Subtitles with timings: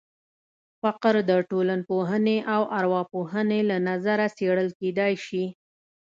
[0.81, 5.45] فقر د ټولنپوهنې او ارواپوهنې له نظره څېړل کېدای شي.